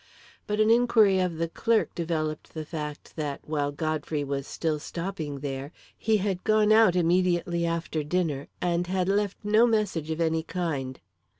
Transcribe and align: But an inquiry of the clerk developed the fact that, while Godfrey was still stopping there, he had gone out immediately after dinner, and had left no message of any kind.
But 0.47 0.59
an 0.59 0.71
inquiry 0.71 1.19
of 1.19 1.37
the 1.37 1.47
clerk 1.47 1.93
developed 1.93 2.55
the 2.55 2.65
fact 2.65 3.15
that, 3.17 3.39
while 3.47 3.71
Godfrey 3.71 4.23
was 4.23 4.47
still 4.47 4.79
stopping 4.79 5.41
there, 5.41 5.71
he 5.95 6.17
had 6.17 6.43
gone 6.43 6.71
out 6.71 6.95
immediately 6.95 7.67
after 7.67 8.01
dinner, 8.03 8.47
and 8.59 8.87
had 8.87 9.07
left 9.07 9.37
no 9.43 9.67
message 9.67 10.09
of 10.09 10.19
any 10.19 10.41
kind. 10.41 10.99